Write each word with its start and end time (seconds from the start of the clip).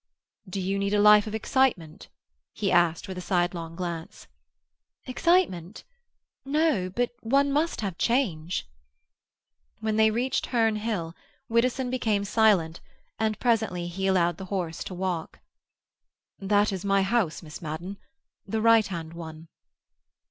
"Do 0.49 0.59
you 0.59 0.79
need 0.79 0.95
a 0.95 0.99
life 0.99 1.27
of 1.27 1.35
excitement?" 1.35 2.09
he 2.53 2.71
asked, 2.71 3.07
with 3.07 3.19
a 3.19 3.21
sidelong 3.21 3.75
glance. 3.75 4.25
"Excitement? 5.05 5.83
No, 6.43 6.89
but 6.89 7.11
one 7.19 7.51
must 7.51 7.81
have 7.81 7.99
change." 7.99 8.67
When 9.79 9.97
they 9.97 10.09
reached 10.09 10.47
Herne 10.47 10.77
Hill, 10.77 11.13
Widdowson 11.49 11.91
became 11.91 12.23
silent, 12.25 12.81
and 13.19 13.39
presently 13.39 13.87
he 13.89 14.07
allowed 14.07 14.37
the 14.37 14.45
horse 14.45 14.83
to 14.85 14.95
walk. 14.95 15.37
"That 16.39 16.71
is 16.71 16.83
my 16.83 17.03
house, 17.03 17.43
Miss 17.43 17.61
Madden—the 17.61 18.59
right 18.59 18.87
hand 18.87 19.13
one." 19.13 19.49